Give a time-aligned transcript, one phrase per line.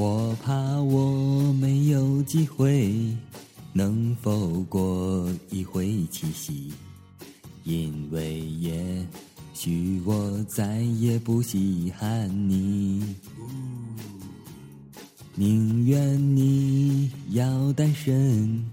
[0.00, 3.14] 我怕我没有机会，
[3.74, 6.72] 能否过一回七夕？
[7.64, 9.06] 因为也
[9.52, 13.14] 许我再也不稀罕你，
[15.34, 18.64] 宁愿你要单身，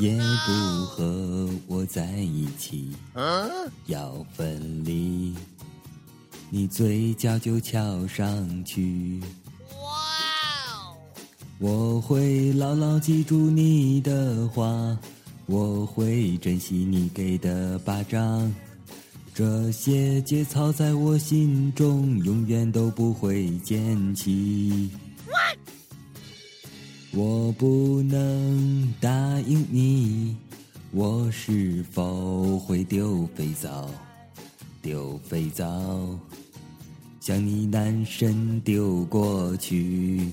[0.00, 2.92] 也不和我在一起。
[3.84, 5.34] 要分离，
[6.48, 9.20] 你嘴角就翘上去。
[11.62, 14.98] 我会牢牢记住你的话，
[15.46, 18.52] 我会珍惜你给的巴掌。
[19.32, 24.90] 这些节操在我心中永远都不会捡起。
[27.12, 29.08] 我不能答
[29.46, 30.36] 应你，
[30.90, 33.88] 我是否会丢肥皂？
[34.82, 35.64] 丢肥皂，
[37.20, 40.26] 向你男神丢过去。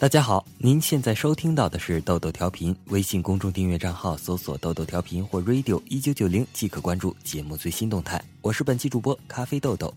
[0.00, 8.22] 大家好，您现在收听到的是豆豆调频，微信公众订阅账号搜索“豆豆调频”或 “radio 一九九零”即可关注节目最新动态。
[8.40, 9.92] 我是本期主播咖啡豆豆。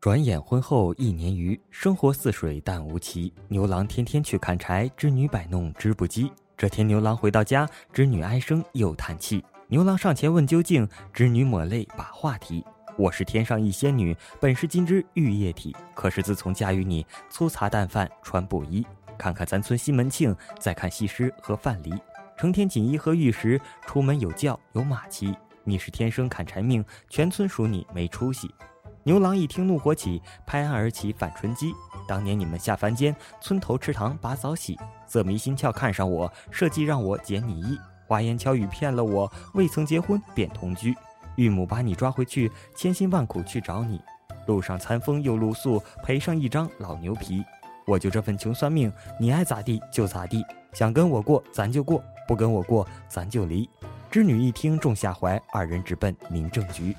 [0.00, 3.30] 转眼婚后一年余，生活似水淡无奇。
[3.48, 6.32] 牛郎天天去砍柴，织女摆弄织布机。
[6.60, 9.42] 这天，牛郎回到家，织女唉声又叹气。
[9.68, 12.62] 牛郎上前问究竟，织女抹泪把话题
[12.98, 15.74] ：“我是天上一仙女，本是金枝玉叶体。
[15.94, 18.86] 可是自从嫁与你，粗茶淡饭穿布衣。
[19.16, 21.98] 看看咱村西门庆，再看西施和范蠡，
[22.36, 25.34] 成天锦衣和玉石，出门有轿有马骑。
[25.64, 28.54] 你是天生砍柴命，全村数你没出息。”
[29.04, 31.72] 牛郎一听，怒火起，拍案而起反春姬。
[32.06, 40.94] 当年你们下凡间，村头池塘把澡洗，色迷心窍看上我，设计让我解你意，花言巧语骗了我，未曾结婚便同居。
[41.36, 43.98] 玉母把你抓回去，千辛万苦去找你，
[44.46, 47.42] 路上餐风又露宿，赔上一张老牛皮。
[47.86, 50.44] 我就这份穷酸命，你爱咋地就咋地，
[50.74, 53.68] 想跟我过咱就过，不跟我过咱就离。
[54.10, 56.94] 织女一听中下怀，二人直奔民政局。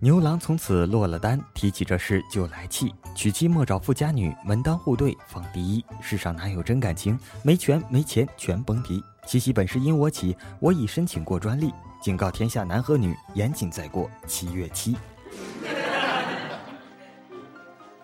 [0.00, 2.92] 牛郎从此落了单，提起这事就来气。
[3.14, 5.84] 娶妻莫找富家女，门当户对放第一。
[6.00, 7.18] 世上哪有真感情？
[7.42, 9.02] 没权没钱全甭提。
[9.24, 11.72] 七夕本是因我起，我已申请过专利，
[12.02, 14.96] 警告天下男和女，严禁再过七月七。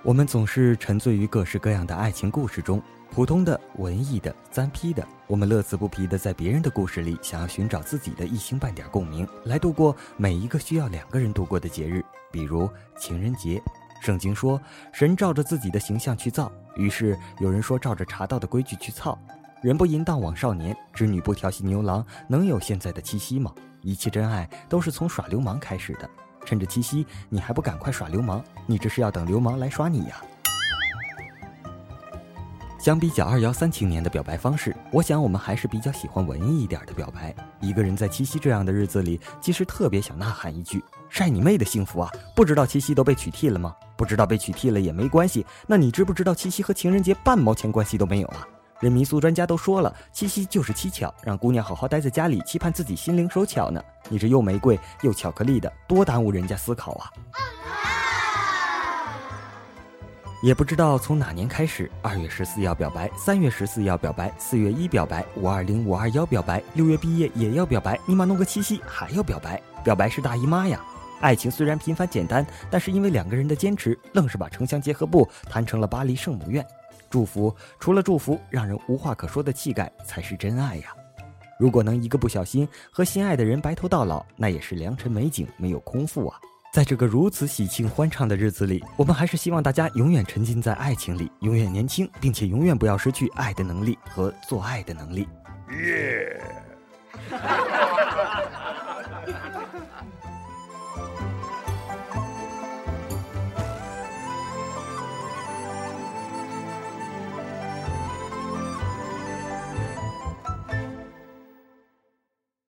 [0.03, 2.81] 我们总是沉醉于各式各样的爱情故事中。
[3.11, 13.61] 普通的、文艺的、三 P 的，我们乐此不疲的在别人的故事里，想要寻找自己的一星半点共鸣，来度过每一个需要两个人度过的节日，比如情人节。
[14.01, 14.59] 圣经说，
[14.93, 19.19] 神照着自己的形象去造，于是有人说照着茶道的规矩去操。
[19.61, 23.53] 人不淫荡枉少年，织女不调戏牛郎，能有现在的七夕吗？
[23.83, 26.09] 一切真爱都是从耍流氓开始的。
[26.45, 28.43] 趁着七夕，你还不赶快耍流氓？
[28.67, 30.23] 你这是要等流氓来耍你呀？
[32.81, 37.35] 相比较二幺三青年的表白方式，我想我们还是比较喜欢文艺一点的表白。
[37.61, 42.11] 一个人在七夕这样的日子里，其实特别想呐喊一句：“晒你妹的幸福啊！
[42.35, 43.77] 不知道七夕都被取缔了吗？
[43.99, 45.45] 不知道被取缔了也没关系。
[45.67, 48.49] 那你知不知道七夕和情人节半毛钱关系都没有啊？
[48.81, 53.83] 人民俗专家都说了，七夕就是七巧，让姑娘好好待在家里，期盼自己心灵手巧呢。
[54.09, 57.13] 你这又玫瑰又巧克力的，多耽误人家思考啊！”
[60.43, 70.83] 也不知道从哪年开始，二月十四要表白，三月十四要表白，四月一表白，五二零五二幺表白，六月毕业也要表白，尼玛弄个七夕还要表白，表白是大姨妈呀！
[71.21, 76.67] 爱情虽然平凡简单，但是因为两个人的坚持，愣是把城乡结合部谈成了巴黎圣母院。
[77.11, 80.95] 祝福除了祝福，让人无话可说的气概才是真爱呀！
[81.59, 86.41] 如果能一个不小心和心爱的人白头到老，那也是良辰美景，没有空腹啊！
[86.73, 95.29] 在这个如此喜庆欢畅的日子里，我们还是希望大家永远沉浸在爱情里，永远年轻，并且永远不要失去爱的能力和做爱的能力。
[95.73, 96.41] 耶！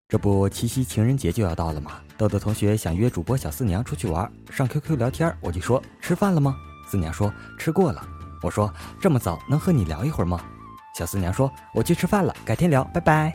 [0.09, 2.01] 这不，七夕情人节就要到了吗？
[2.21, 6.55] 豆豆同学想约主播小四娘出去玩，上 QQ 聊天，我就说吃饭了吗？
[6.87, 8.07] 四娘说吃过了。
[8.43, 10.39] 我说这么早能和你聊一会儿吗？
[10.95, 13.33] 小四娘说我去吃饭了，改天聊，拜拜。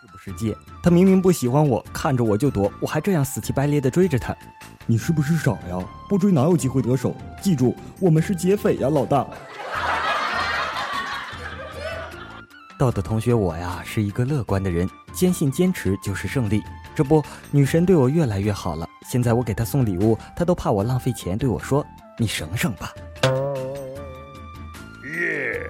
[0.00, 0.56] 是不是界？
[0.82, 4.34] 他明明不喜欢我，看着我就躲，我还这样死乞白咧的追着他。
[4.86, 5.78] 你是不是傻呀？
[6.08, 7.14] 不追哪有机会得手？
[7.42, 9.26] 记住，我们是劫匪呀，老大。
[12.84, 16.62] 豆豆同学，我呀是一个乐观的人，坚信坚持就是胜利。
[16.94, 18.86] 这不，女神对我越来越好了。
[19.08, 21.82] 现在我给她送礼物，她都怕我浪费钱，对我说
[22.20, 22.92] ：“你省省吧。”
[25.16, 25.66] 耶！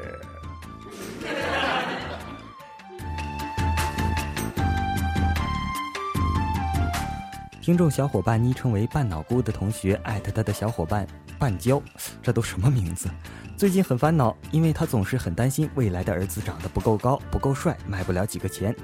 [7.62, 11.06] 听众小伙伴昵称为“半脑菇”的同学艾特他的小伙伴
[11.38, 11.81] 半娇，
[12.20, 13.08] 这都什么名字？
[13.56, 18.75] 最近很烦恼，因为他总是很担心未来的儿子长得不够高、不够帅，卖不了几个钱。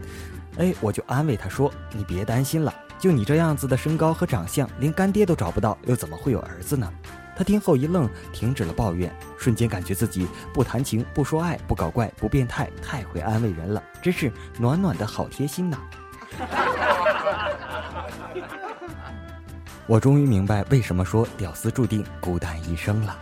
[0.59, 6.91] 哎，我就安慰他说：“你别担心了，就你这样子的身高和长相，连干爹都找不到，又怎么会有儿子呢？”
[7.37, 15.79] 他听后一愣，停止了抱怨，瞬间感觉自己不谈情、不说爱、不搞怪、不变态，太会安慰人了，真是暖暖的好贴心呐！
[19.87, 23.19] 我终于明白为什么说屌丝注定孤单一生了。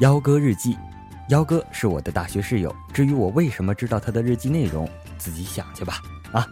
[0.00, 0.78] 幺哥日记，
[1.28, 2.74] 幺哥是我的大学室友。
[2.90, 4.88] 至于我为什么知道他的日记内容，
[5.18, 6.00] 自己想去吧。
[6.32, 6.46] 啊，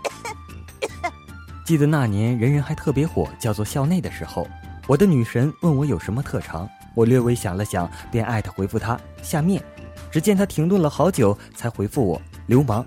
[1.64, 4.46] 记得那年人人还特别火，叫做校内的时候，
[4.86, 9.64] 我的女神问我有什么特长，我略微想了想，便艾特回复她下面。
[10.10, 12.84] 只见他停顿了好久，才回复我流氓。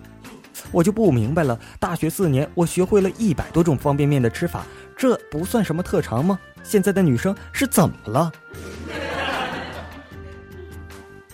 [0.72, 4.64] 我就不明白了，大学四年，我学会了一百多种方便面的吃法，
[4.96, 6.40] 这不算什么特长吗？
[6.62, 8.32] 现在的女生是怎么了？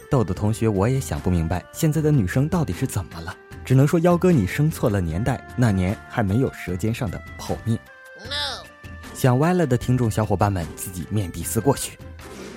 [0.10, 3.36] 豆豆同学，我也想不明白，现在的女生到底是怎么了？
[3.66, 7.78] 只能说，幺哥你生错了年代，那年还没有舌尖上的泡面。
[9.14, 12.00] 想歪了的听众小伙伴们，自己面壁思过去。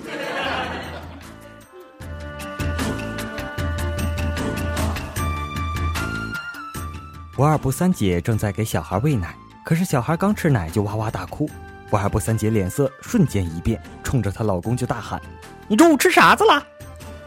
[7.35, 11.49] 不二不三姐正在给小孩喂奶，可是小孩刚吃奶就哇哇大哭。
[11.89, 15.21] 不二不三姐脸色瞬间一变，冲着她老公就大喊
[15.67, 16.65] ：“你中午吃啥子了？”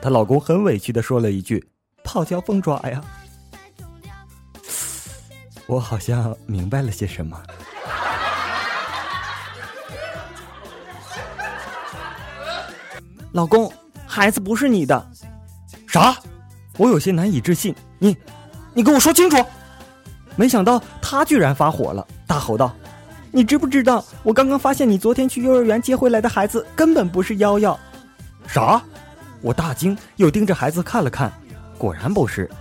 [0.04, 1.66] 她老公很委屈的说了一句
[2.04, 3.02] ：“泡椒凤爪呀。”
[5.66, 7.42] 我好像明白了些什么。
[13.32, 13.72] 老公，
[14.06, 15.10] 孩子不是你的。
[15.86, 16.14] 啥？
[16.76, 17.74] 我有些难以置信。
[17.98, 18.14] 你，
[18.74, 19.42] 你跟我说清楚。
[20.36, 22.76] 没想到他居然发火了，大吼道
[23.32, 24.04] ：“你知不知道？
[24.22, 27.80] 我刚刚发现你昨天去幼儿园接回来的孩子根本不是瑶瑶。”
[28.46, 28.84] 啥？
[29.44, 31.30] 我大惊，又盯着孩子看了看，
[31.76, 32.48] 果然不是。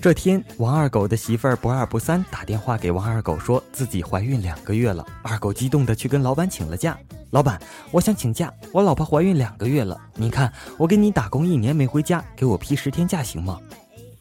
[0.00, 5.04] 这天，王二狗的媳妇儿不二不三打电话给王二狗，说自己怀孕两个月了。
[5.22, 6.96] 二狗激动的去跟老板请了假。
[7.28, 10.00] 老板，我想请假，我老婆怀孕两个月了。
[10.14, 13.60] 你看，我给你打工一年没回家，给我批十天假行吗？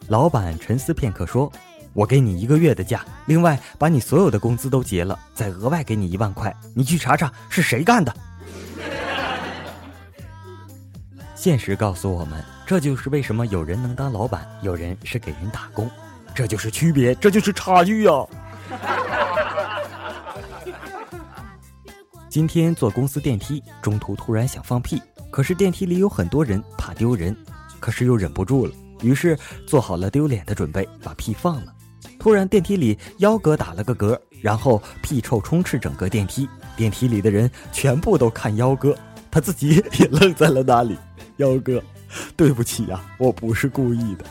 [0.10, 1.50] 老板沉思片刻说。
[1.96, 6.54] 我给你一个月的假，另外把你所有的工资都结了，再额外给你一万块。
[6.76, 8.14] 你去查查是谁干的。
[11.34, 15.90] 现实告诉我们，这就是为什么有人能当老板，有人是给人打工，
[16.36, 18.12] 这就是区别，这就是差距呀。
[22.28, 27.34] 今天坐公司电梯，中途突然想放屁，可是电梯里有很多人，怕丢人，
[27.80, 31.74] 可是又忍不住了，于是做好了丢脸的准备，把屁放了。
[32.26, 36.50] 突然，电梯里幺哥打了个嗝，然后屁臭充斥整个电梯。
[36.76, 38.98] 电梯里的人全部都看幺哥，
[39.30, 40.98] 他自己也愣在了那里。
[41.38, 41.80] 幺哥，
[42.36, 44.26] 对不起呀，我不是故意的。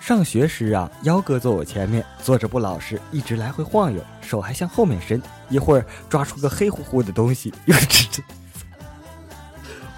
[0.00, 5.20] 上学时啊，幺哥坐我前面，坐着不老实，一直来回晃悠，手还向后面伸，
[5.50, 8.22] 一会儿抓出个黑乎乎的东西，又指着。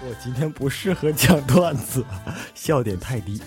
[0.07, 2.01] 我今天不适合讲段子，
[2.55, 3.41] 笑点太低。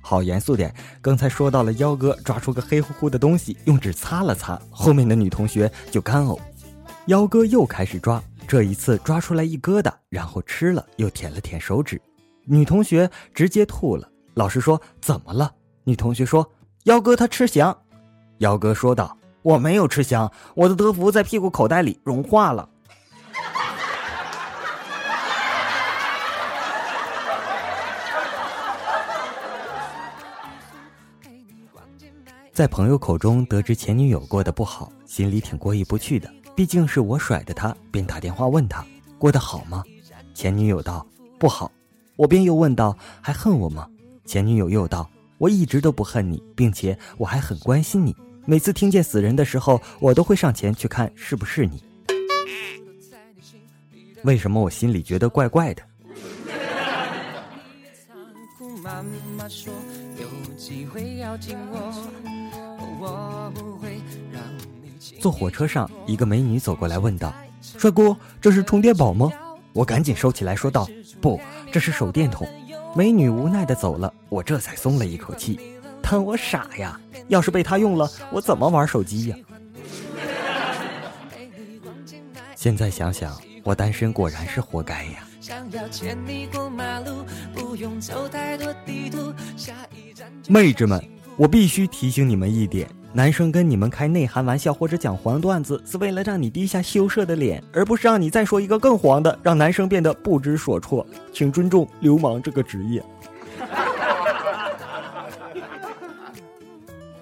[0.00, 6.36] 好严肃点，刚才说到了幺哥抓出个黑乎乎的东西，用纸擦了擦，后面的女同学就干呕。
[7.06, 12.00] 幺哥又开始抓，这一次抓出来一疙瘩，然后吃了，又舔了舔手指。
[12.44, 14.10] 女同学直接吐了。
[14.34, 15.52] 老师说怎么了？
[15.84, 16.50] 女同学说
[16.84, 17.76] 幺哥他吃翔。
[18.38, 22.68] 幺哥说道：“我没有吃翔，我的德芙在屁股口袋里融化了。”
[32.58, 36.28] 在朋友口中得知前女友过得不好，心里挺过意不去的。
[36.56, 38.84] 毕竟是我甩的她，便打电话问她
[39.16, 39.84] 过得好吗？
[40.34, 41.06] 前女友道：
[41.38, 41.70] 不好。
[42.16, 43.88] 我便又问道：“还恨我吗？”
[44.26, 48.12] 前女友又道：“我一直都不恨你，并且我还很关心你。
[48.44, 51.80] 每次听见死人的时候，我都会上前去看是不是你。”
[54.26, 55.82] 为什么我心里觉得怪怪的？
[58.82, 59.04] 妈
[59.36, 59.72] 妈说
[60.20, 61.92] 有机会要紧握
[65.20, 69.30] 坐火车上，一个美女走过来问道：“帅哥，这是充电宝吗？”
[69.72, 70.88] 我赶紧收起来说道
[71.20, 71.40] ：“不，
[71.70, 72.46] 这是手电筒。”
[72.96, 75.78] 美女无奈的走了，我这才松了一口气。
[76.02, 76.98] 但我傻呀！
[77.28, 79.36] 要是被她用了，我怎么玩手机呀？
[82.56, 85.28] 现在想想，我单身果然是活该呀。
[90.48, 91.04] 妹纸们，
[91.38, 92.90] 我必须提醒你们一点。
[93.12, 101.06] 男生跟你们开内涵玩笑或者讲黄段子，是为了让你低下羞涩的脸，而不是让你再说一个更黄的，让男生变得不知所措。
[101.32, 103.02] 请尊重流氓这个职业。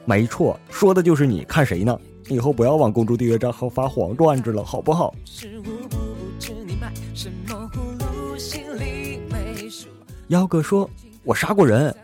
[0.07, 1.45] 没错，说的就是你。
[1.45, 1.97] 看谁呢？
[2.29, 5.15] 以后不要往公主订阅账号发黄段子了，好不好？
[10.29, 10.89] 幺哥说
[11.23, 11.95] ：“我杀过人。”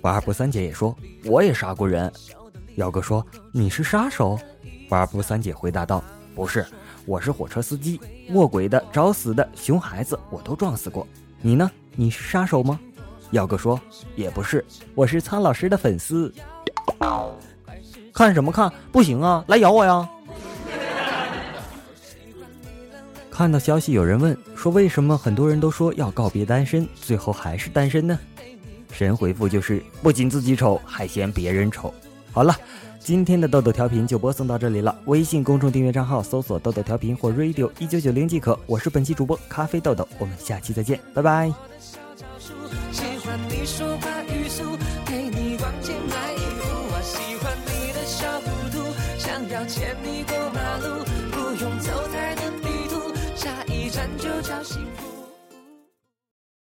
[0.00, 0.96] 我二不三姐也说
[1.26, 2.12] ：“我也杀过人。”
[2.76, 4.38] 幺哥说：“你是杀手？”
[4.90, 6.02] 瓦布三姐回答道
[6.34, 6.64] ：“不是，
[7.06, 11.06] 我是火车司机，卧轨的、找死的、熊孩子我都撞死过。
[11.40, 11.70] 你呢？
[11.94, 12.78] 你是杀手吗？”
[13.32, 13.80] 幺哥说
[14.14, 14.64] ：“也不是，
[14.94, 16.32] 我是苍老师的粉丝。”
[18.12, 18.72] 看什么看？
[18.92, 20.08] 不行啊，来咬我呀！
[23.30, 28.18] 看到消息，有人问说：“为什么很多人都说要告别单身，最后还是单身呢？”
[28.96, 31.92] 神回复就是：“不仅自己丑，还嫌别人丑。”
[32.32, 32.56] 好了，
[32.98, 34.96] 今天的豆豆调频就播送到这里了。
[35.04, 38.58] 微信公众订阅账号搜索“豆豆调频”或 “radio 一九九零”即可。
[38.66, 41.52] 我是本期主播咖啡豆豆，我们下期再见，拜拜。
[49.68, 54.95] 牵你过马路，不用走太多地图，下一站就叫幸福。